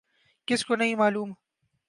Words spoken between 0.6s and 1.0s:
کو نہیں